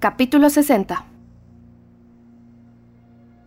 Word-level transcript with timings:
Capítulo 0.00 0.48
60 0.48 1.04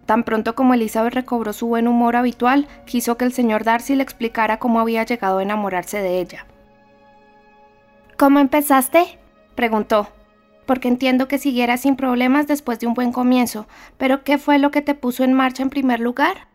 Tan 0.05 0.23
pronto 0.23 0.53
como 0.53 0.75
Elizabeth 0.75 1.15
recobró 1.15 1.51
su 1.51 1.65
buen 1.65 1.87
humor 1.87 2.15
habitual, 2.15 2.67
quiso 2.85 3.17
que 3.17 3.25
el 3.25 3.33
señor 3.33 3.63
Darcy 3.63 3.95
le 3.95 4.03
explicara 4.03 4.59
cómo 4.59 4.79
había 4.79 5.03
llegado 5.03 5.39
a 5.39 5.41
enamorarse 5.41 5.97
de 6.03 6.19
ella. 6.19 6.45
¿Cómo 8.19 8.37
empezaste? 8.37 9.17
preguntó. 9.55 10.09
Porque 10.67 10.89
entiendo 10.89 11.27
que 11.27 11.39
siguieras 11.39 11.81
sin 11.81 11.95
problemas 11.95 12.45
después 12.45 12.79
de 12.79 12.85
un 12.85 12.93
buen 12.93 13.11
comienzo, 13.11 13.65
pero 13.97 14.23
¿qué 14.23 14.37
fue 14.37 14.59
lo 14.59 14.69
que 14.69 14.83
te 14.83 14.93
puso 14.93 15.23
en 15.23 15.33
marcha 15.33 15.63
en 15.63 15.71
primer 15.71 16.01
lugar? 16.01 16.52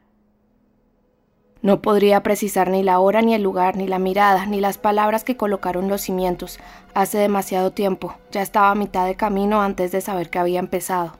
No 1.60 1.82
podría 1.82 2.22
precisar 2.22 2.70
ni 2.70 2.84
la 2.84 3.00
hora, 3.00 3.20
ni 3.20 3.34
el 3.34 3.42
lugar, 3.42 3.76
ni 3.76 3.88
la 3.88 3.98
mirada, 3.98 4.46
ni 4.46 4.60
las 4.60 4.78
palabras 4.78 5.24
que 5.24 5.36
colocaron 5.36 5.88
los 5.88 6.02
cimientos. 6.02 6.60
Hace 6.94 7.18
demasiado 7.18 7.72
tiempo, 7.72 8.14
ya 8.30 8.42
estaba 8.42 8.70
a 8.70 8.76
mitad 8.76 9.06
de 9.06 9.16
camino 9.16 9.60
antes 9.60 9.90
de 9.90 10.00
saber 10.00 10.30
que 10.30 10.38
había 10.38 10.60
empezado. 10.60 11.14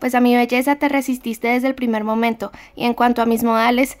Pues 0.00 0.16
a 0.16 0.20
mi 0.20 0.34
belleza 0.34 0.74
te 0.74 0.88
resististe 0.88 1.48
desde 1.48 1.68
el 1.68 1.76
primer 1.76 2.02
momento, 2.02 2.50
y 2.74 2.84
en 2.84 2.94
cuanto 2.94 3.22
a 3.22 3.26
mis 3.26 3.44
modales, 3.44 3.98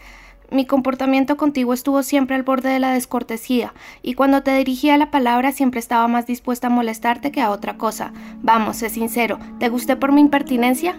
mi 0.50 0.66
comportamiento 0.66 1.36
contigo 1.36 1.72
estuvo 1.72 2.02
siempre 2.02 2.34
al 2.34 2.42
borde 2.42 2.70
de 2.70 2.80
la 2.80 2.92
descortesía, 2.92 3.72
y 4.02 4.14
cuando 4.14 4.42
te 4.42 4.56
dirigía 4.56 4.96
la 4.96 5.12
palabra 5.12 5.52
siempre 5.52 5.78
estaba 5.78 6.08
más 6.08 6.26
dispuesta 6.26 6.66
a 6.66 6.70
molestarte 6.70 7.30
que 7.30 7.40
a 7.40 7.50
otra 7.50 7.78
cosa. 7.78 8.12
Vamos, 8.42 8.78
sé 8.78 8.90
sincero, 8.90 9.38
¿te 9.60 9.68
gusté 9.68 9.94
por 9.94 10.10
mi 10.10 10.20
impertinencia? 10.20 10.96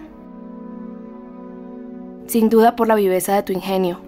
Sin 2.26 2.48
duda 2.48 2.76
por 2.76 2.88
la 2.88 2.94
viveza 2.94 3.34
de 3.34 3.42
tu 3.42 3.52
ingenio. 3.52 4.00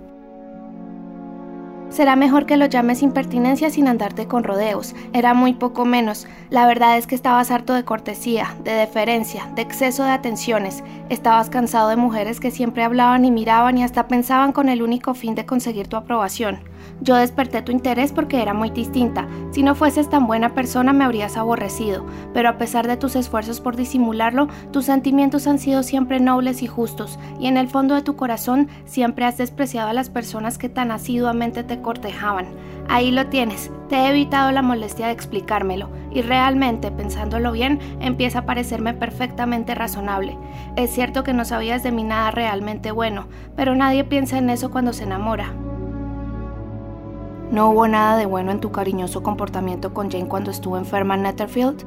Será 1.89 2.17
mejor 2.17 2.47
que 2.47 2.57
lo 2.57 2.67
llames 2.67 3.03
impertinencia 3.03 3.71
sin 3.71 3.89
andarte 3.89 4.27
con 4.27 4.45
rodeos. 4.45 4.95
Era 5.13 5.35
muy 5.35 5.55
poco 5.55 5.85
menos. 5.85 6.27
La 6.51 6.67
verdad 6.67 6.99
es 6.99 7.07
que 7.07 7.15
estabas 7.15 7.51
harto 7.51 7.73
de 7.75 7.85
cortesía, 7.85 8.55
de 8.65 8.73
deferencia, 8.73 9.49
de 9.55 9.63
exceso 9.63 10.03
de 10.05 10.11
atenciones. 10.11 10.83
Estabas 11.09 11.49
cansado 11.49 11.89
de 11.89 11.97
mujeres 11.97 12.41
que 12.41 12.51
siempre 12.51 12.83
hablaban 12.83 13.25
y 13.25 13.31
miraban 13.31 13.79
y 13.79 13.85
hasta 13.85 14.09
pensaban 14.09 14.53
con 14.53 14.69
el 14.69 14.83
único 14.83 15.15
fin 15.15 15.35
de 15.35 15.47
conseguir 15.47 15.87
tu 15.87 15.97
aprobación. 15.97 16.59
Yo 17.01 17.17
desperté 17.17 17.63
tu 17.63 17.73
interés 17.73 18.13
porque 18.13 18.41
era 18.41 18.55
muy 18.55 18.71
distinta. 18.71 19.27
Si 19.51 19.63
no 19.63 19.75
fueses 19.75 20.09
tan 20.09 20.27
buena 20.27 20.55
persona 20.55 20.93
me 20.93 21.05
habrías 21.05 21.37
aborrecido, 21.37 22.05
pero 22.33 22.49
a 22.49 22.59
pesar 22.59 22.87
de 22.87 22.97
tus 22.97 23.17
esfuerzos 23.17 23.61
por 23.61 23.77
disimularlo, 23.77 24.49
tus 24.73 24.87
sentimientos 24.87 25.47
han 25.47 25.59
sido 25.59 25.83
siempre 25.83 26.21
nobles 26.21 26.63
y 26.63 26.67
justos, 26.67 27.19
y 27.39 27.47
en 27.47 27.57
el 27.57 27.69
fondo 27.69 27.95
de 27.95 28.03
tu 28.03 28.17
corazón 28.17 28.69
siempre 28.85 29.25
has 29.25 29.39
despreciado 29.39 29.91
a 29.91 29.95
las 29.95 30.11
personas 30.11 30.59
que 30.59 30.69
tan 30.69 30.91
asiduamente 30.91 31.65
te 31.65 31.81
cortejaban. 31.81 32.47
Ahí 32.89 33.11
lo 33.11 33.27
tienes, 33.27 33.71
te 33.89 33.97
he 33.97 34.09
evitado 34.11 34.53
la 34.53 34.63
molestia 34.63 35.07
de 35.07 35.13
explicármelo, 35.13 35.89
y 36.13 36.23
realmente, 36.23 36.91
pensándolo 36.91 37.53
bien, 37.53 37.79
empieza 38.01 38.41
a 38.41 38.47
parecerme 38.47 38.95
perfectamente 38.95 39.75
razonable. 39.75 40.39
Es 40.77 40.91
cierto 40.91 41.25
que 41.25 41.33
no 41.33 41.45
sabías 41.45 41.83
de 41.83 41.93
mí 41.93 42.05
nada 42.05 42.31
realmente 42.31 42.91
bueno, 42.91 43.27
pero 43.57 43.75
nadie 43.75 44.05
piensa 44.05 44.39
en 44.39 44.51
eso 44.51 44.71
cuando 44.71 44.93
se 44.93 45.05
enamora. 45.05 45.53
¿No 47.51 47.71
hubo 47.71 47.87
nada 47.87 48.17
de 48.17 48.27
bueno 48.27 48.51
en 48.51 48.61
tu 48.61 48.73
cariñoso 48.73 49.23
comportamiento 49.23 49.95
con 49.95 50.11
Jane 50.11 50.27
cuando 50.27 50.51
estuvo 50.51 50.77
enferma 50.77 51.15
en 51.15 51.23
Netherfield? 51.23 51.85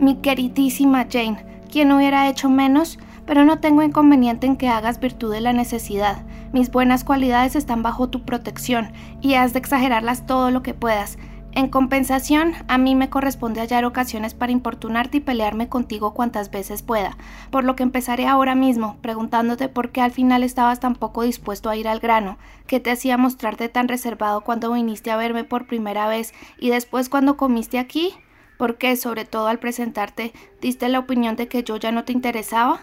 Mi 0.00 0.16
queridísima 0.16 1.06
Jane, 1.08 1.62
¿quién 1.70 1.92
hubiera 1.92 2.28
hecho 2.28 2.50
menos? 2.50 2.98
Pero 3.26 3.44
no 3.44 3.60
tengo 3.60 3.82
inconveniente 3.82 4.48
en 4.48 4.56
que 4.56 4.68
hagas 4.68 4.98
virtud 4.98 5.32
de 5.32 5.40
la 5.40 5.52
necesidad. 5.52 6.24
Mis 6.52 6.70
buenas 6.72 7.04
cualidades 7.04 7.54
están 7.54 7.82
bajo 7.84 8.08
tu 8.08 8.24
protección 8.24 8.90
y 9.20 9.34
has 9.34 9.52
de 9.52 9.60
exagerarlas 9.60 10.26
todo 10.26 10.50
lo 10.50 10.62
que 10.62 10.74
puedas. 10.74 11.16
En 11.56 11.68
compensación, 11.68 12.54
a 12.66 12.78
mí 12.78 12.96
me 12.96 13.10
corresponde 13.10 13.60
hallar 13.60 13.84
ocasiones 13.84 14.34
para 14.34 14.50
importunarte 14.50 15.18
y 15.18 15.20
pelearme 15.20 15.68
contigo 15.68 16.12
cuantas 16.12 16.50
veces 16.50 16.82
pueda, 16.82 17.16
por 17.52 17.62
lo 17.62 17.76
que 17.76 17.84
empezaré 17.84 18.26
ahora 18.26 18.56
mismo, 18.56 18.96
preguntándote 19.02 19.68
por 19.68 19.90
qué 19.90 20.00
al 20.00 20.10
final 20.10 20.42
estabas 20.42 20.80
tan 20.80 20.96
poco 20.96 21.22
dispuesto 21.22 21.70
a 21.70 21.76
ir 21.76 21.86
al 21.86 22.00
grano, 22.00 22.38
qué 22.66 22.80
te 22.80 22.90
hacía 22.90 23.16
mostrarte 23.18 23.68
tan 23.68 23.86
reservado 23.86 24.40
cuando 24.40 24.72
viniste 24.72 25.12
a 25.12 25.16
verme 25.16 25.44
por 25.44 25.68
primera 25.68 26.08
vez 26.08 26.34
y 26.58 26.70
después 26.70 27.08
cuando 27.08 27.36
comiste 27.36 27.78
aquí, 27.78 28.14
por 28.58 28.76
qué, 28.76 28.96
sobre 28.96 29.24
todo 29.24 29.46
al 29.46 29.60
presentarte, 29.60 30.32
diste 30.60 30.88
la 30.88 30.98
opinión 30.98 31.36
de 31.36 31.46
que 31.46 31.62
yo 31.62 31.76
ya 31.76 31.92
no 31.92 32.04
te 32.04 32.12
interesaba. 32.12 32.80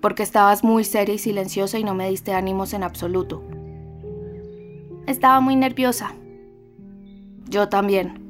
Porque 0.00 0.22
estabas 0.22 0.62
muy 0.62 0.84
seria 0.84 1.16
y 1.16 1.18
silenciosa 1.18 1.76
y 1.76 1.82
no 1.82 1.94
me 1.96 2.08
diste 2.08 2.34
ánimos 2.34 2.72
en 2.72 2.84
absoluto. 2.84 3.42
Estaba 5.06 5.40
muy 5.40 5.56
nerviosa, 5.56 6.14
yo 7.48 7.68
también. 7.68 8.22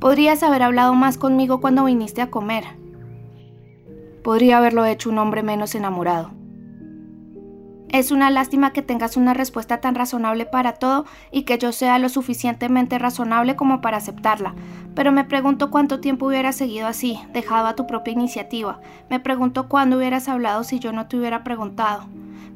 Podrías 0.00 0.42
haber 0.42 0.62
hablado 0.62 0.94
más 0.94 1.18
conmigo 1.18 1.60
cuando 1.60 1.84
viniste 1.84 2.22
a 2.22 2.30
comer. 2.30 2.64
Podría 4.22 4.58
haberlo 4.58 4.84
hecho 4.86 5.10
un 5.10 5.18
hombre 5.18 5.42
menos 5.42 5.74
enamorado. 5.74 6.30
Es 7.92 8.12
una 8.12 8.30
lástima 8.30 8.72
que 8.72 8.82
tengas 8.82 9.16
una 9.16 9.34
respuesta 9.34 9.80
tan 9.80 9.96
razonable 9.96 10.46
para 10.46 10.74
todo 10.74 11.06
y 11.32 11.42
que 11.42 11.58
yo 11.58 11.72
sea 11.72 11.98
lo 11.98 12.08
suficientemente 12.08 12.98
razonable 13.00 13.56
como 13.56 13.80
para 13.80 13.96
aceptarla. 13.96 14.54
Pero 14.94 15.10
me 15.10 15.24
pregunto 15.24 15.70
cuánto 15.70 15.98
tiempo 15.98 16.26
hubieras 16.26 16.54
seguido 16.54 16.86
así, 16.86 17.18
dejado 17.32 17.66
a 17.66 17.74
tu 17.74 17.88
propia 17.88 18.12
iniciativa. 18.12 18.80
Me 19.08 19.18
pregunto 19.18 19.68
cuándo 19.68 19.96
hubieras 19.96 20.28
hablado 20.28 20.62
si 20.62 20.78
yo 20.78 20.92
no 20.92 21.08
te 21.08 21.16
hubiera 21.16 21.42
preguntado. 21.42 22.04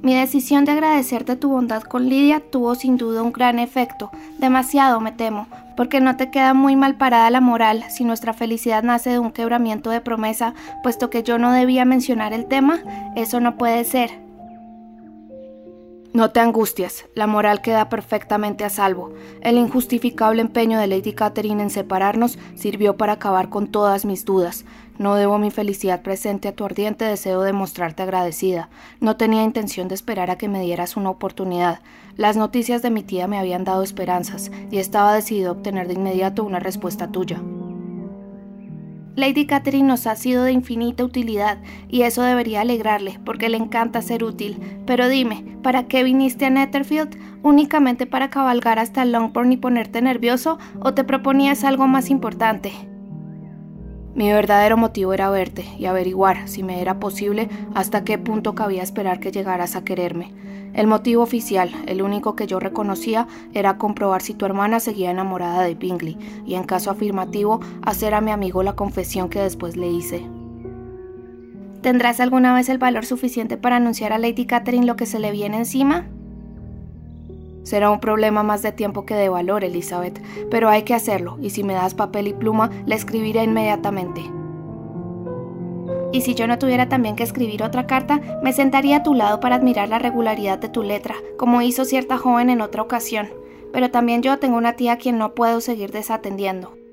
Mi 0.05 0.15
decisión 0.15 0.67
de 0.67 0.73
agradecerte 0.73 1.35
tu 1.35 1.49
bondad 1.49 1.83
con 1.83 2.11
Lidia 2.11 2.39
tuvo 2.39 2.75
sin 2.75 2.99
duda 2.99 3.23
un 3.23 3.33
gran 3.33 3.59
efecto, 3.59 4.11
demasiado 4.37 5.01
me 5.01 5.13
temo, 5.13 5.47
porque 5.79 5.99
no 5.99 6.19
te 6.19 6.31
queda 6.31 6.53
muy 6.53 6.77
mal 6.77 6.97
parada 6.97 7.31
la 7.31 7.41
moral 7.41 7.85
si 7.89 8.05
nuestra 8.05 8.35
felicidad 8.35 8.83
nace 8.83 9.09
de 9.09 9.19
un 9.19 9.33
quebramiento 9.33 9.89
de 9.89 10.03
promesa, 10.03 10.53
puesto 10.83 11.09
que 11.09 11.23
yo 11.23 11.39
no 11.39 11.53
debía 11.53 11.87
mencionar 11.87 12.35
el 12.35 12.45
tema, 12.45 12.81
eso 13.17 13.41
no 13.41 13.57
puede 13.57 13.83
ser. 13.85 14.11
No 16.13 16.31
te 16.31 16.39
angustias, 16.39 17.07
la 17.17 17.27
moral 17.27 17.63
queda 17.63 17.89
perfectamente 17.89 18.65
a 18.65 18.71
salvo. 18.71 19.13
El 19.41 19.57
injustificable 19.57 20.43
empeño 20.43 20.79
de 20.79 20.87
Lady 20.87 21.13
Catherine 21.13 21.61
en 21.61 21.71
separarnos 21.71 22.39
sirvió 22.55 22.97
para 22.97 23.15
acabar 23.15 23.49
con 23.49 23.67
todas 23.67 24.05
mis 24.05 24.25
dudas. 24.25 24.65
No 24.97 25.17
debo 25.17 25.39
mi 25.39 25.51
felicidad 25.51 26.03
presente 26.03 26.47
a 26.47 26.55
tu 26.55 26.65
ardiente 26.65 27.05
deseo 27.05 27.43
de 27.43 27.53
mostrarte 27.53 28.05
agradecida. 28.05 28.69
No 29.01 29.17
tenía 29.17 29.43
intención 29.43 29.89
de 29.89 29.97
esperar 29.97 30.31
a 30.31 30.39
que 30.39 30.49
me 30.49 30.61
dieras 30.61 30.97
una 30.97 31.11
oportunidad. 31.11 31.81
Las 32.17 32.37
noticias 32.37 32.81
de 32.81 32.91
mi 32.91 33.03
tía 33.03 33.27
me 33.27 33.39
habían 33.39 33.65
dado 33.65 33.83
esperanzas 33.83 34.53
y 34.71 34.79
estaba 34.79 35.13
decidido 35.13 35.49
a 35.49 35.53
obtener 35.53 35.89
de 35.89 35.95
inmediato 35.95 36.45
una 36.45 36.61
respuesta 36.61 37.11
tuya. 37.11 37.43
Lady 39.17 39.47
Catherine 39.47 39.87
nos 39.87 40.07
ha 40.07 40.17
sido 40.17 40.43
de 40.43 40.53
infinita 40.53 41.05
utilidad 41.05 41.59
y 41.89 42.03
eso 42.03 42.23
debería 42.23 42.63
alegrarle 42.63 43.21
porque 43.25 43.49
le 43.49 43.57
encanta 43.57 44.03
ser 44.03 44.23
útil. 44.25 44.61
Pero 44.87 45.09
dime, 45.09 45.45
¿para 45.63 45.87
qué 45.87 46.05
viniste 46.05 46.47
a 46.47 46.51
Netherfield? 46.51 47.17
¿Únicamente 47.43 48.07
para 48.07 48.31
cabalgar 48.31 48.79
hasta 48.79 49.05
Longbourn 49.05 49.53
y 49.53 49.57
ponerte 49.57 50.03
nervioso 50.03 50.59
o 50.81 50.95
te 50.95 51.05
proponías 51.05 51.65
algo 51.65 51.87
más 51.87 52.11
importante? 52.11 52.73
Mi 54.15 54.33
verdadero 54.33 54.77
motivo 54.77 55.13
era 55.13 55.29
verte 55.29 55.65
y 55.77 55.87
averiguar, 55.87 56.49
si 56.49 56.63
me 56.63 56.81
era 56.81 57.01
posible, 57.01 57.49
hasta 57.75 58.05
qué 58.05 58.17
punto 58.17 58.55
cabía 58.55 58.83
esperar 58.83 59.19
que 59.19 59.33
llegaras 59.33 59.75
a 59.75 59.85
quererme. 59.85 60.33
El 60.73 60.87
motivo 60.87 61.23
oficial, 61.23 61.71
el 61.87 62.01
único 62.01 62.37
que 62.37 62.47
yo 62.47 62.61
reconocía, 62.61 63.27
era 63.55 63.77
comprobar 63.77 64.23
si 64.23 64.35
tu 64.35 64.45
hermana 64.45 64.79
seguía 64.79 65.11
enamorada 65.11 65.63
de 65.63 65.75
Bingley 65.75 66.17
y, 66.47 66.55
en 66.55 66.63
caso 66.63 66.91
afirmativo, 66.91 67.61
hacer 67.83 68.15
a 68.15 68.21
mi 68.21 68.31
amigo 68.31 68.63
la 68.63 68.75
confesión 68.75 69.29
que 69.29 69.41
después 69.41 69.77
le 69.77 69.91
hice. 69.91 70.25
¿Tendrás 71.81 72.21
alguna 72.21 72.55
vez 72.55 72.69
el 72.69 72.79
valor 72.79 73.05
suficiente 73.05 73.57
para 73.57 73.77
anunciar 73.77 74.13
a 74.13 74.19
Lady 74.19 74.47
Catherine 74.47 74.87
lo 74.87 74.97
que 74.97 75.07
se 75.07 75.19
le 75.19 75.33
viene 75.33 75.59
encima? 75.59 76.07
Será 77.65 77.91
un 77.91 77.99
problema 77.99 78.43
más 78.43 78.63
de 78.63 78.73
tiempo 78.73 79.05
que 79.05 79.15
de 79.15 79.29
valor, 79.29 79.65
Elizabeth, 79.65 80.23
pero 80.51 80.69
hay 80.69 80.83
que 80.83 80.95
hacerlo, 80.95 81.39
y 81.41 81.51
si 81.51 81.65
me 81.65 81.75
das 81.75 81.95
papel 81.95 82.29
y 82.29 82.35
pluma, 82.35 82.71
le 82.87 82.95
escribiré 82.95 83.43
inmediatamente. 83.43 84.23
Y 86.13 86.21
si 86.21 86.35
yo 86.35 86.47
no 86.47 86.61
tuviera 86.61 86.89
también 86.89 87.17
que 87.17 87.25
escribir 87.25 87.65
otra 87.65 87.89
carta, 87.89 88.21
me 88.43 88.53
sentaría 88.53 88.99
a 88.99 89.03
tu 89.03 89.15
lado 89.15 89.41
para 89.41 89.57
admirar 89.57 89.89
la 89.89 89.99
regularidad 89.99 90.59
de 90.59 90.69
tu 90.69 90.85
letra, 90.85 91.17
como 91.37 91.61
hizo 91.61 91.85
cierta 91.85 92.19
joven 92.19 92.51
en 92.51 92.61
otra 92.61 92.83
ocasión. 92.83 93.31
Pero 93.73 93.91
también 93.91 94.23
yo 94.23 94.39
tengo 94.39 94.57
una 94.57 94.75
tía 94.75 94.93
a 94.93 94.99
quien 94.99 95.19
no 95.19 95.35
puedo 95.35 95.61
seguir 95.61 95.91
desatendiendo. 95.91 96.84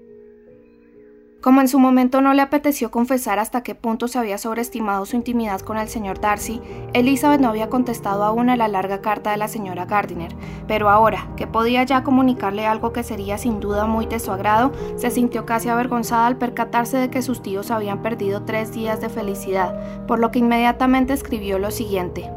Como 1.42 1.60
en 1.60 1.68
su 1.68 1.80
momento 1.80 2.22
no 2.22 2.36
le 2.36 2.44
apeteció 2.44 2.92
confesar 2.92 3.40
hasta 3.40 3.64
qué 3.64 3.74
punto 3.74 4.08
se 4.08 4.20
había 4.20 4.38
sobreestimado 4.38 5.08
su 5.08 5.16
intimidad 5.16 5.60
con 5.62 5.80
el 5.80 5.90
señor 5.90 6.22
Darcy, 6.22 6.62
Elizabeth 6.94 7.42
no 7.42 7.50
había 7.50 7.68
contestado 7.68 8.24
aún 8.24 8.52
a 8.52 8.56
la 8.56 8.68
larga 8.68 9.02
carta 9.02 9.32
de 9.32 9.38
la 9.38 9.48
señora 9.48 9.86
Gardiner, 9.86 10.36
pero 10.68 10.92
ahora, 10.92 11.30
que 11.38 11.48
podía 11.48 11.84
ya 11.84 12.04
comunicarle 12.04 12.68
algo 12.68 12.94
que 12.94 13.02
sería 13.02 13.40
sin 13.40 13.60
duda 13.60 13.88
muy 13.88 14.06
de 14.06 14.20
su 14.20 14.32
agrado, 14.32 14.72
se 14.98 15.10
sintió 15.10 15.48
casi 15.48 15.68
avergonzada 15.68 16.28
al 16.28 16.38
percatarse 16.38 16.98
de 16.98 17.10
que 17.10 17.24
sus 17.24 17.42
tíos 17.42 17.72
habían 17.72 18.04
perdido 18.04 18.44
tres 18.44 18.72
días 18.72 19.02
de 19.02 19.10
felicidad, 19.10 20.06
por 20.06 20.20
lo 20.20 20.30
que 20.30 20.40
inmediatamente 20.40 21.14
escribió 21.14 21.58
lo 21.58 21.72
siguiente. 21.72 22.30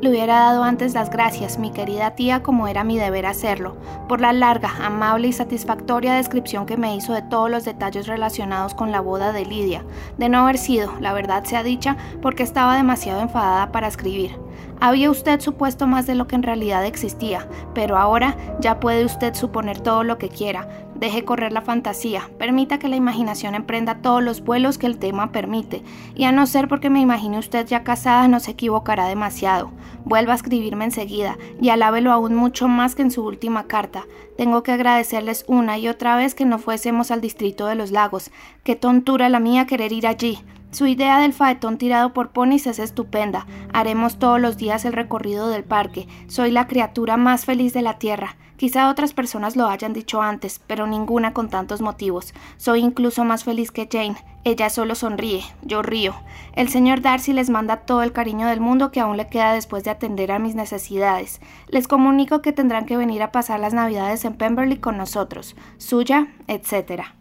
Le 0.00 0.10
hubiera 0.10 0.38
dado 0.40 0.64
antes 0.64 0.92
las 0.92 1.08
gracias, 1.08 1.58
mi 1.58 1.70
querida 1.70 2.10
tía, 2.12 2.42
como 2.42 2.68
era 2.68 2.84
mi 2.84 2.98
deber 2.98 3.26
hacerlo, 3.26 3.76
por 4.08 4.20
la 4.20 4.32
larga, 4.32 4.70
amable 4.82 5.28
y 5.28 5.32
satisfactoria 5.32 6.14
descripción 6.14 6.66
que 6.66 6.76
me 6.76 6.94
hizo 6.94 7.14
de 7.14 7.22
todos 7.22 7.50
los 7.50 7.64
detalles 7.64 8.06
relacionados 8.06 8.74
con 8.74 8.92
la 8.92 9.00
boda 9.00 9.32
de 9.32 9.46
Lidia, 9.46 9.84
de 10.18 10.28
no 10.28 10.40
haber 10.40 10.58
sido, 10.58 10.92
la 11.00 11.12
verdad 11.12 11.44
sea 11.44 11.62
dicha, 11.62 11.96
porque 12.20 12.42
estaba 12.42 12.76
demasiado 12.76 13.20
enfadada 13.20 13.72
para 13.72 13.88
escribir. 13.88 14.43
Había 14.80 15.10
usted 15.10 15.40
supuesto 15.40 15.86
más 15.86 16.06
de 16.06 16.14
lo 16.14 16.26
que 16.26 16.36
en 16.36 16.42
realidad 16.42 16.84
existía, 16.84 17.48
pero 17.74 17.96
ahora 17.96 18.36
ya 18.60 18.80
puede 18.80 19.04
usted 19.04 19.34
suponer 19.34 19.80
todo 19.80 20.04
lo 20.04 20.18
que 20.18 20.28
quiera. 20.28 20.68
Deje 20.94 21.24
correr 21.24 21.52
la 21.52 21.62
fantasía, 21.62 22.30
permita 22.38 22.78
que 22.78 22.88
la 22.88 22.96
imaginación 22.96 23.54
emprenda 23.54 24.00
todos 24.00 24.22
los 24.22 24.42
vuelos 24.44 24.78
que 24.78 24.86
el 24.86 24.98
tema 24.98 25.32
permite, 25.32 25.82
y 26.14 26.24
a 26.24 26.32
no 26.32 26.46
ser 26.46 26.68
porque 26.68 26.88
me 26.88 27.00
imagine 27.00 27.38
usted 27.38 27.66
ya 27.66 27.82
casada 27.82 28.28
no 28.28 28.38
se 28.40 28.52
equivocará 28.52 29.06
demasiado. 29.06 29.72
Vuelva 30.04 30.32
a 30.32 30.36
escribirme 30.36 30.84
enseguida 30.84 31.36
y 31.60 31.70
alábelo 31.70 32.12
aún 32.12 32.34
mucho 32.34 32.68
más 32.68 32.94
que 32.94 33.02
en 33.02 33.10
su 33.10 33.24
última 33.24 33.66
carta. 33.66 34.04
Tengo 34.36 34.62
que 34.62 34.72
agradecerles 34.72 35.44
una 35.48 35.78
y 35.78 35.88
otra 35.88 36.16
vez 36.16 36.34
que 36.34 36.44
no 36.44 36.58
fuésemos 36.58 37.10
al 37.10 37.20
distrito 37.20 37.66
de 37.66 37.74
los 37.74 37.90
lagos. 37.90 38.30
Qué 38.62 38.76
tontura 38.76 39.28
la 39.28 39.40
mía 39.40 39.66
querer 39.66 39.92
ir 39.92 40.06
allí. 40.06 40.38
Su 40.74 40.88
idea 40.88 41.20
del 41.20 41.32
faetón 41.32 41.78
tirado 41.78 42.12
por 42.12 42.30
ponis 42.30 42.66
es 42.66 42.80
estupenda. 42.80 43.46
Haremos 43.72 44.18
todos 44.18 44.40
los 44.40 44.56
días 44.56 44.84
el 44.84 44.92
recorrido 44.92 45.48
del 45.48 45.62
parque. 45.62 46.08
Soy 46.26 46.50
la 46.50 46.66
criatura 46.66 47.16
más 47.16 47.44
feliz 47.44 47.72
de 47.72 47.82
la 47.82 48.00
tierra. 48.00 48.36
Quizá 48.56 48.90
otras 48.90 49.14
personas 49.14 49.54
lo 49.54 49.68
hayan 49.68 49.92
dicho 49.92 50.20
antes, 50.20 50.60
pero 50.66 50.88
ninguna 50.88 51.32
con 51.32 51.48
tantos 51.48 51.80
motivos. 51.80 52.34
Soy 52.56 52.80
incluso 52.80 53.22
más 53.22 53.44
feliz 53.44 53.70
que 53.70 53.88
Jane. 53.88 54.16
Ella 54.42 54.68
solo 54.68 54.96
sonríe, 54.96 55.44
yo 55.62 55.80
río. 55.82 56.12
El 56.56 56.68
señor 56.68 57.02
Darcy 57.02 57.32
les 57.32 57.50
manda 57.50 57.82
todo 57.82 58.02
el 58.02 58.10
cariño 58.10 58.48
del 58.48 58.58
mundo 58.58 58.90
que 58.90 58.98
aún 58.98 59.16
le 59.16 59.28
queda 59.28 59.52
después 59.52 59.84
de 59.84 59.90
atender 59.90 60.32
a 60.32 60.40
mis 60.40 60.56
necesidades. 60.56 61.40
Les 61.68 61.86
comunico 61.86 62.42
que 62.42 62.52
tendrán 62.52 62.86
que 62.86 62.96
venir 62.96 63.22
a 63.22 63.30
pasar 63.30 63.60
las 63.60 63.74
navidades 63.74 64.24
en 64.24 64.34
Pemberley 64.34 64.78
con 64.78 64.96
nosotros. 64.96 65.54
Suya, 65.78 66.26
etcétera. 66.48 67.14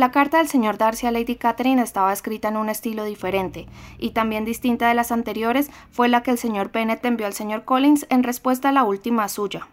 La 0.00 0.10
carta 0.10 0.38
del 0.38 0.48
señor 0.48 0.78
Darcy 0.78 1.06
a 1.06 1.10
Lady 1.10 1.36
Catherine 1.36 1.82
estaba 1.82 2.10
escrita 2.14 2.48
en 2.48 2.56
un 2.56 2.70
estilo 2.70 3.04
diferente, 3.04 3.66
y 3.98 4.12
también 4.12 4.46
distinta 4.46 4.88
de 4.88 4.94
las 4.94 5.12
anteriores 5.12 5.70
fue 5.90 6.08
la 6.08 6.22
que 6.22 6.30
el 6.30 6.38
señor 6.38 6.72
Bennet 6.72 7.04
envió 7.04 7.26
al 7.26 7.34
señor 7.34 7.66
Collins 7.66 8.06
en 8.08 8.22
respuesta 8.22 8.70
a 8.70 8.72
la 8.72 8.84
última 8.84 9.28
suya. 9.28 9.68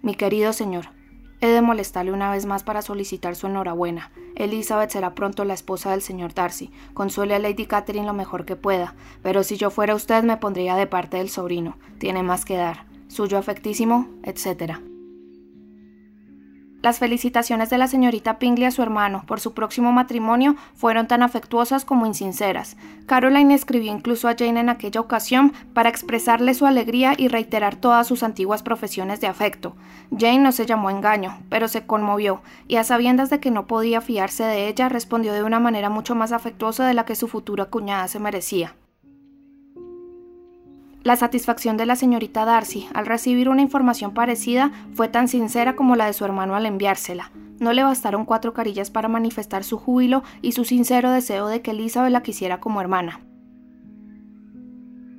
Mi 0.00 0.14
querido 0.14 0.54
señor, 0.54 0.86
he 1.42 1.48
de 1.48 1.60
molestarle 1.60 2.12
una 2.12 2.30
vez 2.30 2.46
más 2.46 2.64
para 2.64 2.80
solicitar 2.80 3.36
su 3.36 3.46
enhorabuena. 3.46 4.10
Elizabeth 4.36 4.88
será 4.88 5.14
pronto 5.14 5.44
la 5.44 5.52
esposa 5.52 5.90
del 5.90 6.00
señor 6.00 6.32
Darcy. 6.32 6.70
Consuele 6.94 7.34
a 7.34 7.38
Lady 7.38 7.66
Catherine 7.66 8.06
lo 8.06 8.14
mejor 8.14 8.46
que 8.46 8.56
pueda, 8.56 8.94
pero 9.22 9.42
si 9.42 9.58
yo 9.58 9.68
fuera 9.68 9.94
usted 9.94 10.24
me 10.24 10.38
pondría 10.38 10.76
de 10.76 10.86
parte 10.86 11.18
del 11.18 11.28
sobrino. 11.28 11.76
Tiene 11.98 12.22
más 12.22 12.46
que 12.46 12.56
dar. 12.56 12.86
Suyo 13.08 13.36
afectísimo, 13.36 14.08
etcétera. 14.22 14.80
Las 16.82 16.98
felicitaciones 16.98 17.70
de 17.70 17.78
la 17.78 17.88
señorita 17.88 18.38
Pingley 18.38 18.66
a 18.66 18.70
su 18.70 18.82
hermano 18.82 19.24
por 19.26 19.40
su 19.40 19.54
próximo 19.54 19.92
matrimonio 19.92 20.56
fueron 20.74 21.08
tan 21.08 21.22
afectuosas 21.22 21.84
como 21.84 22.06
insinceras. 22.06 22.76
Caroline 23.06 23.54
escribió 23.54 23.92
incluso 23.92 24.28
a 24.28 24.36
Jane 24.38 24.60
en 24.60 24.68
aquella 24.68 25.00
ocasión 25.00 25.52
para 25.72 25.88
expresarle 25.88 26.54
su 26.54 26.66
alegría 26.66 27.14
y 27.16 27.28
reiterar 27.28 27.76
todas 27.76 28.06
sus 28.06 28.22
antiguas 28.22 28.62
profesiones 28.62 29.20
de 29.20 29.26
afecto. 29.26 29.74
Jane 30.16 30.38
no 30.38 30.52
se 30.52 30.66
llamó 30.66 30.90
engaño, 30.90 31.38
pero 31.48 31.66
se 31.66 31.86
conmovió, 31.86 32.42
y 32.68 32.76
a 32.76 32.84
sabiendas 32.84 33.30
de 33.30 33.40
que 33.40 33.50
no 33.50 33.66
podía 33.66 34.00
fiarse 34.00 34.44
de 34.44 34.68
ella, 34.68 34.88
respondió 34.88 35.32
de 35.32 35.42
una 35.42 35.58
manera 35.58 35.90
mucho 35.90 36.14
más 36.14 36.30
afectuosa 36.30 36.86
de 36.86 36.94
la 36.94 37.04
que 37.04 37.16
su 37.16 37.26
futura 37.26 37.64
cuñada 37.64 38.06
se 38.06 38.20
merecía. 38.20 38.74
La 41.06 41.14
satisfacción 41.14 41.76
de 41.76 41.86
la 41.86 41.94
señorita 41.94 42.44
Darcy 42.44 42.88
al 42.92 43.06
recibir 43.06 43.48
una 43.48 43.62
información 43.62 44.12
parecida 44.12 44.72
fue 44.92 45.06
tan 45.06 45.28
sincera 45.28 45.76
como 45.76 45.94
la 45.94 46.06
de 46.06 46.12
su 46.12 46.24
hermano 46.24 46.56
al 46.56 46.66
enviársela. 46.66 47.30
No 47.60 47.72
le 47.72 47.84
bastaron 47.84 48.24
cuatro 48.24 48.52
carillas 48.52 48.90
para 48.90 49.06
manifestar 49.06 49.62
su 49.62 49.78
júbilo 49.78 50.24
y 50.42 50.50
su 50.50 50.64
sincero 50.64 51.12
deseo 51.12 51.46
de 51.46 51.62
que 51.62 51.70
Elizabeth 51.70 52.10
la 52.10 52.24
quisiera 52.24 52.58
como 52.58 52.80
hermana. 52.80 53.20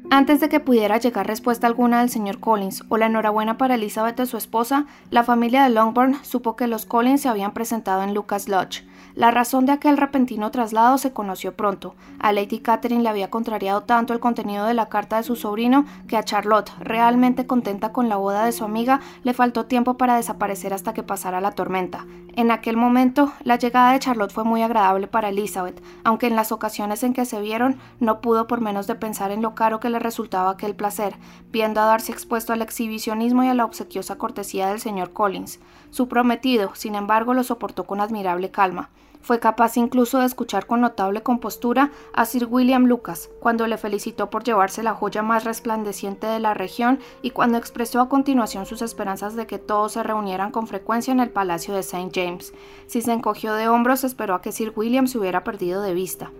Antes 0.10 0.42
de 0.42 0.50
que 0.50 0.60
pudiera 0.60 0.98
llegar 0.98 1.26
respuesta 1.26 1.68
alguna 1.68 2.02
del 2.02 2.10
señor 2.10 2.42
Collins 2.42 2.84
o 2.90 2.98
la 2.98 3.06
enhorabuena 3.06 3.58
para 3.58 3.76
Elizabeth 3.76 4.18
de 4.18 4.26
su 4.26 4.36
esposa, 4.36 4.88
la 5.10 5.24
familia 5.24 5.64
de 5.64 5.70
Longbourn 5.70 6.18
supo 6.22 6.58
que 6.58 6.68
los 6.68 6.86
Collins 6.86 7.22
se 7.22 7.30
habían 7.30 7.54
presentado 7.54 8.04
en 8.04 8.14
Lucas 8.14 8.50
Lodge, 8.50 8.84
la 9.18 9.32
razón 9.32 9.66
de 9.66 9.72
aquel 9.72 9.98
repentino 9.98 10.52
traslado 10.52 11.00
se 11.00 11.12
conoció 11.12 11.56
pronto. 11.56 11.96
A 12.20 12.32
Lady 12.32 12.60
Catherine 12.60 13.02
le 13.02 13.10
había 13.10 13.32
contrariado 13.32 13.82
tanto 13.82 14.14
el 14.14 14.20
contenido 14.20 14.68
de 14.68 14.76
la 14.76 14.90
carta 14.90 15.18
de 15.18 15.24
su 15.24 15.36
sobrino 15.36 15.86
que 16.08 16.18
a 16.18 16.24
Charlotte, 16.24 16.72
realmente 16.80 17.48
contenta 17.48 17.92
con 17.92 18.10
la 18.10 18.18
boda 18.18 18.46
de 18.46 18.52
su 18.52 18.64
amiga, 18.64 19.00
le 19.24 19.34
faltó 19.34 19.66
tiempo 19.66 19.98
para 19.98 20.18
desaparecer 20.18 20.72
hasta 20.72 20.94
que 20.94 21.02
pasara 21.02 21.42
la 21.42 21.54
tormenta. 21.54 22.06
En 22.36 22.52
aquel 22.52 22.78
momento, 22.78 23.34
la 23.44 23.56
llegada 23.56 23.94
de 23.94 24.00
Charlotte 24.00 24.32
fue 24.32 24.44
muy 24.44 24.62
agradable 24.62 25.08
para 25.08 25.30
Elizabeth, 25.30 25.82
aunque 26.04 26.28
en 26.28 26.36
las 26.36 26.52
ocasiones 26.52 27.02
en 27.02 27.14
que 27.14 27.26
se 27.26 27.42
vieron 27.42 27.80
no 28.00 28.22
pudo 28.22 28.46
por 28.46 28.62
menos 28.62 28.86
de 28.86 28.94
pensar 28.94 29.32
en 29.32 29.42
lo 29.42 29.56
caro 29.56 29.80
que 29.80 29.90
le 29.90 29.98
resultaba 29.98 30.52
aquel 30.52 30.76
placer, 30.76 31.16
viendo 31.52 31.82
a 31.82 31.86
Darcy 31.86 32.12
expuesto 32.12 32.54
al 32.54 32.62
exhibicionismo 32.62 33.44
y 33.44 33.48
a 33.48 33.56
la 33.56 33.66
obsequiosa 33.66 34.20
cortesía 34.20 34.68
del 34.68 34.80
señor 34.80 35.12
Collins. 35.12 35.60
Su 35.90 36.08
prometido, 36.08 36.76
sin 36.76 36.94
embargo, 36.94 37.34
lo 37.34 37.44
soportó 37.44 37.86
con 37.86 38.00
admirable 38.00 38.52
calma. 38.52 38.92
Fue 39.22 39.40
capaz 39.40 39.78
incluso 39.78 40.20
de 40.20 40.26
escuchar 40.26 40.66
con 40.66 40.82
notable 40.82 41.24
compostura 41.24 41.92
a 42.14 42.26
Sir 42.26 42.48
William 42.50 42.86
Lucas 42.86 43.30
cuando 43.40 43.68
le 43.68 43.78
felicitó 43.78 44.30
por 44.30 44.44
llevarse 44.44 44.84
la 44.84 44.94
joya 44.94 45.22
más 45.22 45.44
resplandeciente 45.44 46.28
de 46.28 46.40
la 46.40 46.54
región 46.54 47.00
y 47.22 47.32
cuando 47.32 47.58
expresó 47.58 48.02
a 48.02 48.10
continuación 48.10 48.66
sus 48.66 48.82
esperanzas 48.82 49.36
de 49.36 49.48
que 49.48 49.60
todos 49.60 49.94
se 49.94 50.04
reunieran 50.04 50.52
con 50.52 50.68
frecuencia 50.68 51.12
en 51.12 51.20
el 51.20 51.30
palacio 51.30 51.74
de 51.74 51.82
St. 51.82 52.12
James. 52.14 52.54
Si 52.88 53.02
se 53.02 53.14
encogió 53.14 53.54
de 53.54 53.68
hombros, 53.68 54.04
esperó 54.04 54.36
a 54.36 54.42
que 54.42 54.52
Sir 54.52 54.74
William 54.76 55.08
se 55.08 55.18
hubiera 55.18 55.44
perdido 55.44 55.82
de 55.82 55.94
vista. 55.94 56.32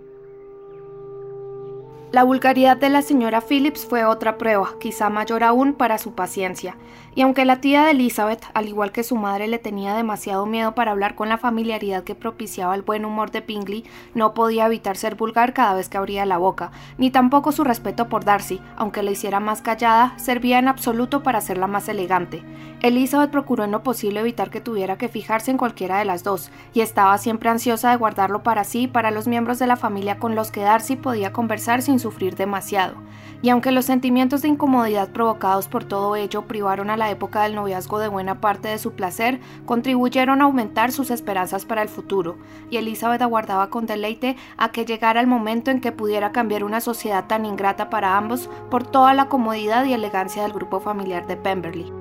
La 2.10 2.24
vulgaridad 2.24 2.78
de 2.78 2.88
la 2.88 3.02
señora 3.02 3.42
Phillips 3.42 3.84
fue 3.84 4.06
otra 4.06 4.38
prueba, 4.38 4.70
quizá 4.80 5.10
mayor 5.10 5.44
aún, 5.44 5.74
para 5.74 5.98
su 5.98 6.14
paciencia, 6.14 6.74
y 7.14 7.20
aunque 7.20 7.44
la 7.44 7.60
tía 7.60 7.84
de 7.84 7.90
Elizabeth, 7.90 8.46
al 8.54 8.66
igual 8.66 8.92
que 8.92 9.02
su 9.02 9.14
madre, 9.16 9.46
le 9.46 9.58
tenía 9.58 9.92
demasiado 9.92 10.46
miedo 10.46 10.74
para 10.74 10.92
hablar 10.92 11.14
con 11.16 11.28
la 11.28 11.36
familiaridad 11.36 12.04
que 12.04 12.14
propiciaba 12.14 12.74
el 12.74 12.80
buen 12.80 13.04
humor 13.04 13.30
de 13.30 13.42
Bingley, 13.42 13.84
no 14.14 14.32
podía 14.32 14.64
evitar 14.64 14.96
ser 14.96 15.16
vulgar 15.16 15.52
cada 15.52 15.74
vez 15.74 15.90
que 15.90 15.98
abría 15.98 16.24
la 16.24 16.38
boca, 16.38 16.70
ni 16.96 17.10
tampoco 17.10 17.52
su 17.52 17.62
respeto 17.62 18.08
por 18.08 18.24
Darcy, 18.24 18.58
aunque 18.76 19.02
la 19.02 19.10
hiciera 19.10 19.38
más 19.38 19.60
callada, 19.60 20.14
servía 20.16 20.58
en 20.58 20.68
absoluto 20.68 21.22
para 21.22 21.38
hacerla 21.38 21.66
más 21.66 21.90
elegante. 21.90 22.42
Elizabeth 22.80 23.30
procuró 23.30 23.64
en 23.64 23.72
lo 23.72 23.82
posible 23.82 24.20
evitar 24.20 24.48
que 24.48 24.62
tuviera 24.62 24.96
que 24.96 25.08
fijarse 25.08 25.50
en 25.50 25.58
cualquiera 25.58 25.98
de 25.98 26.06
las 26.06 26.24
dos, 26.24 26.50
y 26.72 26.80
estaba 26.80 27.18
siempre 27.18 27.50
ansiosa 27.50 27.90
de 27.90 27.96
guardarlo 27.96 28.42
para 28.42 28.64
sí 28.64 28.84
y 28.84 28.88
para 28.88 29.10
los 29.10 29.28
miembros 29.28 29.58
de 29.58 29.66
la 29.66 29.76
familia 29.76 30.18
con 30.18 30.34
los 30.34 30.50
que 30.50 30.62
Darcy 30.62 30.96
podía 30.96 31.34
conversar 31.34 31.82
sufrir 31.98 32.36
demasiado. 32.36 32.96
Y 33.40 33.50
aunque 33.50 33.70
los 33.70 33.84
sentimientos 33.84 34.42
de 34.42 34.48
incomodidad 34.48 35.10
provocados 35.10 35.68
por 35.68 35.84
todo 35.84 36.16
ello 36.16 36.42
privaron 36.42 36.90
a 36.90 36.96
la 36.96 37.10
época 37.10 37.42
del 37.42 37.54
noviazgo 37.54 37.98
de 38.00 38.08
buena 38.08 38.40
parte 38.40 38.68
de 38.68 38.78
su 38.78 38.92
placer, 38.92 39.40
contribuyeron 39.64 40.40
a 40.40 40.44
aumentar 40.44 40.90
sus 40.90 41.10
esperanzas 41.10 41.64
para 41.64 41.82
el 41.82 41.88
futuro, 41.88 42.36
y 42.70 42.78
Elizabeth 42.78 43.22
aguardaba 43.22 43.70
con 43.70 43.86
deleite 43.86 44.36
a 44.56 44.70
que 44.70 44.84
llegara 44.84 45.20
el 45.20 45.26
momento 45.26 45.70
en 45.70 45.80
que 45.80 45.92
pudiera 45.92 46.32
cambiar 46.32 46.64
una 46.64 46.80
sociedad 46.80 47.26
tan 47.26 47.44
ingrata 47.44 47.90
para 47.90 48.16
ambos 48.16 48.50
por 48.70 48.84
toda 48.84 49.14
la 49.14 49.28
comodidad 49.28 49.84
y 49.84 49.92
elegancia 49.92 50.42
del 50.42 50.52
grupo 50.52 50.80
familiar 50.80 51.26
de 51.26 51.36
Pemberley. 51.36 51.97